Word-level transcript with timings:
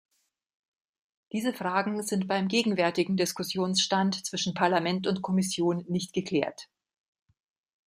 Diese 1.31 1.53
Fragen 1.53 2.01
sind 2.01 2.27
beim 2.27 2.47
gegenwärtigen 2.47 3.17
Diskussionsstand 3.17 4.25
zwischen 4.25 4.55
Parlament 4.55 5.05
und 5.05 5.21
Kommission 5.21 5.85
nicht 5.89 6.11
geklärt. 6.13 6.69